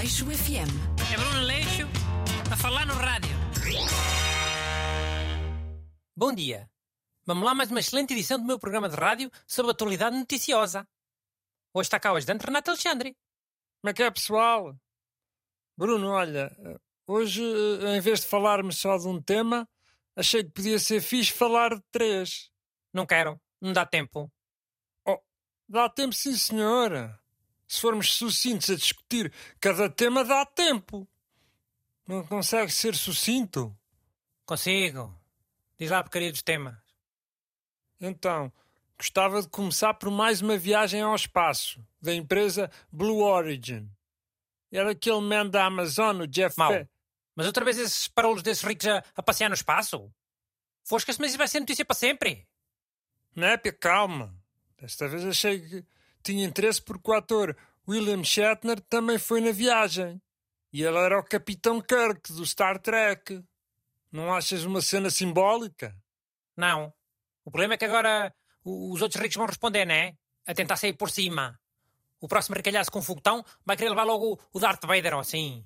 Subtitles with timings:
[0.00, 0.72] Aleixo FM.
[1.12, 1.86] É Bruno Leixo
[2.50, 3.36] a falar no rádio.
[6.16, 6.70] Bom dia.
[7.26, 10.88] Vamos lá mais uma excelente edição do meu programa de rádio sobre atualidade noticiosa.
[11.74, 13.14] Hoje está cá o ajudante Renato Alexandre.
[13.82, 14.74] Como é que é, pessoal?
[15.76, 16.50] Bruno, olha,
[17.06, 19.68] hoje, eh, em vez de falarmos só de um tema,
[20.16, 22.50] achei que podia ser fixe falar de três.
[22.90, 24.32] Não quero, não dá tempo.
[25.06, 25.20] Oh,
[25.68, 27.20] dá tempo sim, senhora.
[27.70, 31.06] Se formos sucintos a discutir cada tema, dá tempo.
[32.04, 33.72] Não consegue ser sucinto?
[34.44, 35.16] Consigo.
[35.78, 36.74] Diz lá a porcaria dos temas.
[38.00, 38.52] Então,
[38.98, 43.88] gostava de começar por mais uma viagem ao espaço, da empresa Blue Origin.
[44.72, 46.72] Era aquele man da Amazon, o Jeff Mau.
[46.72, 46.88] Be-
[47.36, 50.12] Mas outra vez esses parolos desses ricos a, a passear no espaço?
[50.82, 52.48] Fosca-se, mas isso vai ser notícia para sempre.
[53.36, 54.34] Népia, calma.
[54.76, 55.86] Desta vez achei que
[56.22, 57.56] tinha interesse porque o ator
[57.88, 60.20] William Shatner também foi na viagem.
[60.72, 63.42] E ele era o Capitão Kirk do Star Trek.
[64.12, 65.96] Não achas uma cena simbólica?
[66.56, 66.92] Não.
[67.44, 68.32] O problema é que agora
[68.64, 70.16] o- os outros ricos vão responder, né?
[70.46, 71.58] A tentar sair por cima.
[72.20, 75.20] O próximo recalhaço com um foguetão vai querer levar logo o- o Darth Vader ou
[75.20, 75.64] assim.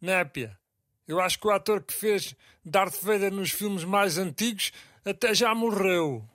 [0.00, 0.56] Népia,
[1.06, 4.70] eu acho que o ator que fez Darth Vader nos filmes mais antigos
[5.04, 6.28] até já morreu.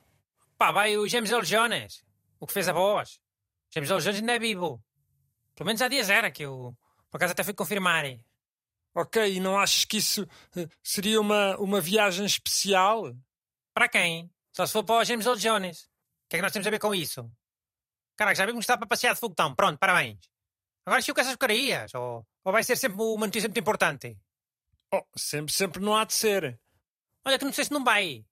[0.57, 2.03] Pá, vai o James Earl Jones,
[2.39, 3.21] o que fez a voz.
[3.73, 4.83] James Earl Jones ainda é vivo.
[5.55, 6.77] Pelo menos há dias era, que eu
[7.09, 8.05] por acaso até fui confirmar.
[8.95, 13.15] Ok, e não achas que isso eh, seria uma, uma viagem especial?
[13.73, 14.31] Para quem?
[14.51, 15.83] Só se for para o James Earl Jones.
[15.83, 15.89] O
[16.29, 17.29] que é que nós temos a ver com isso?
[18.15, 19.55] Caraca, já vimos que está para passear de foguetão.
[19.55, 20.19] Pronto, parabéns.
[20.85, 21.93] Agora chiu com essas porcarias.
[21.95, 24.15] Ou, ou vai ser sempre uma notícia muito importante.
[24.93, 26.59] Oh, sempre, sempre não há de ser.
[27.25, 28.23] Olha que não sei se não vai.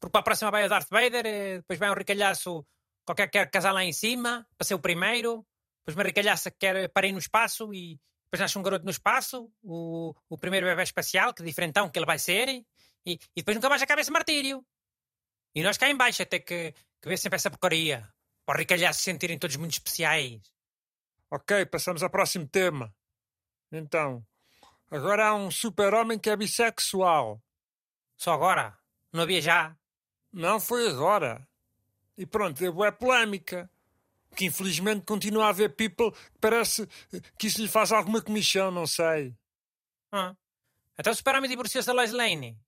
[0.00, 2.66] Porque para a próxima vai o Darth Vader, eh, depois vai um ricalhaço
[3.08, 5.46] qualquer que quer casar lá em cima, para ser o primeiro.
[5.80, 9.50] Depois uma ricalhaça que quer parar no espaço e depois nasce um garoto no espaço,
[9.62, 12.64] o, o primeiro bebê espacial, que diferentão que ele vai ser, e,
[13.06, 14.64] e depois nunca mais acaba esse martírio.
[15.54, 18.06] E nós cá em baixo até que, que ver sempre essa porcaria.
[18.44, 20.42] Para os ricalhaços se sentirem todos muito especiais.
[21.30, 22.94] Ok, passamos ao próximo tema.
[23.72, 24.22] Então,
[24.90, 27.42] agora há um super-homem que é bissexual.
[28.18, 28.78] Só agora.
[29.10, 29.76] Não havia já.
[30.32, 31.48] Não foi agora.
[32.18, 33.70] E pronto, é polémica.
[34.36, 38.70] Que infelizmente continua a haver people que parece eh, que isso lhe faz alguma comissão,
[38.70, 39.34] não sei.
[40.12, 40.36] Ah.
[40.98, 42.58] Até o super-homem divorciou-se da Lois Lane.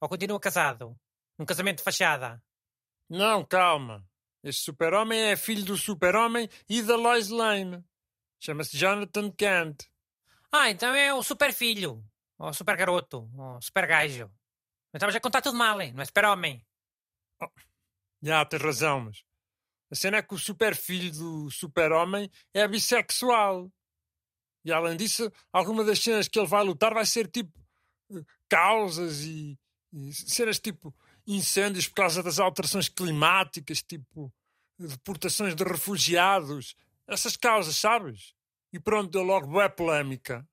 [0.00, 0.98] Ou continua casado.
[1.38, 2.42] Num casamento de fachada.
[3.08, 4.04] Não, calma.
[4.42, 7.84] Este super-homem é filho do super-homem e da Lois Lane.
[8.40, 9.84] Chama-se Jonathan Kent.
[10.50, 12.04] Ah, então é o super filho.
[12.38, 13.30] Ou super garoto.
[13.36, 14.30] Ou super gajo.
[14.92, 15.92] Eu estava já a contar tudo mal, hein?
[15.92, 16.64] não é super homem.
[18.22, 19.24] Já, tens razão, mas
[19.90, 23.70] a cena é que o super filho do super-homem é bissexual.
[24.64, 27.58] E além disso, alguma das cenas que ele vai lutar vai ser tipo
[28.12, 29.58] eh, causas e,
[29.92, 30.94] e cenas tipo
[31.26, 34.32] incêndios por causa das alterações climáticas, tipo
[34.78, 36.74] deportações de refugiados,
[37.06, 38.34] essas causas, sabes?
[38.72, 40.46] E pronto, deu logo boa polémica.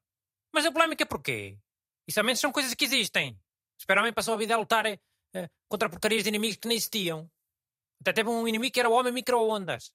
[0.51, 1.59] Mas a polémica porquê?
[2.07, 3.33] Isso ao menos são coisas que existem.
[3.77, 4.99] O super homem passou a vida a lutar eh,
[5.35, 7.29] eh, contra porcarias de inimigos que nem existiam.
[8.01, 9.91] Até teve um inimigo que era o homem micro-ondas.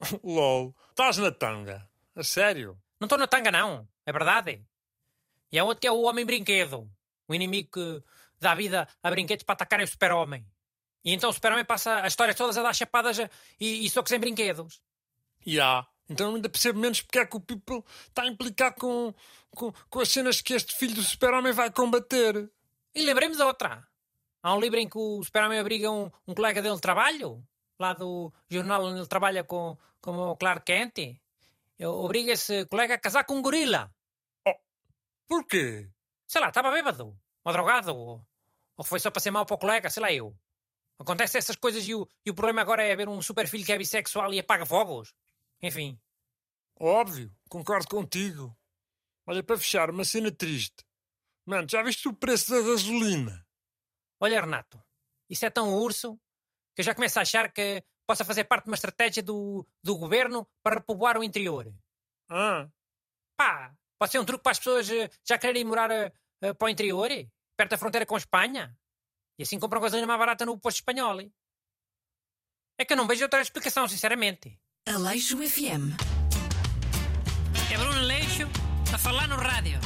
[0.22, 1.88] LOL, estás na tanga.
[2.14, 2.78] A sério?
[3.00, 3.88] Não estou na tanga, não.
[4.04, 4.64] É verdade.
[5.50, 6.90] E há outro que é o homem brinquedo.
[7.28, 8.02] O inimigo que
[8.38, 10.46] dá vida a brinquedos para atacarem o super-homem.
[11.04, 13.30] E então o super-homem passa as histórias todas a dar chapadas a-
[13.60, 14.80] e, e socos em brinquedos.
[15.46, 15.86] Ya.
[16.08, 19.12] Então ainda percebo menos porque é que o People está a implicar com,
[19.50, 22.50] com, com as cenas que este filho do super-homem vai combater.
[22.94, 23.86] E lembrei-me de outra.
[24.46, 27.44] Há um livro em que o super-homem abriga um, um colega dele de trabalho,
[27.80, 31.20] lá do jornal onde ele trabalha com, com o Clark Kent.
[31.80, 33.92] Obriga esse colega a casar com um gorila.
[35.26, 35.90] Porquê?
[36.28, 38.24] Sei lá, estava bêbado, ou drogado, ou,
[38.76, 40.32] ou foi só para ser mau para o colega, sei lá eu.
[40.96, 43.72] Acontece essas coisas e o, e o problema agora é haver um super filho que
[43.72, 45.12] é bissexual e apaga fogos.
[45.60, 45.98] Enfim.
[46.78, 48.56] Óbvio, concordo contigo.
[49.26, 50.86] Olha, para fechar, uma cena triste.
[51.44, 53.44] Mano, já viste o preço da gasolina?
[54.20, 54.82] Olha, Renato,
[55.28, 56.18] isso é tão urso
[56.74, 59.96] que eu já começo a achar que possa fazer parte de uma estratégia do, do
[59.96, 61.72] governo para repovoar o interior.
[62.30, 62.68] Ah,
[63.36, 66.68] Pá, pode ser um truque para as pessoas eh, já quererem morar eh, para o
[66.68, 68.76] interior, eh, perto da fronteira com a Espanha.
[69.38, 71.20] E assim compram gasolina mais barata no posto espanhol.
[72.78, 74.58] É que eu não vejo outra explicação, sinceramente.
[74.86, 75.92] Aleixo FM.
[77.70, 78.44] É Bruno Leixo
[78.94, 79.78] a falar no rádio.